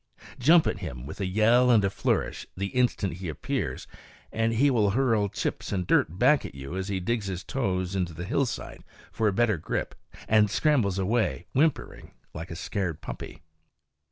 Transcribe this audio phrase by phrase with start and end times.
[0.39, 3.85] Jump at him with a yell and a flourish the instant he appears,
[4.31, 7.95] and he will hurl chips and dirt back at you as he digs his toes
[7.95, 9.93] into the hillside for a better grip
[10.27, 13.43] and scrambles away whimpering like a scared puppy.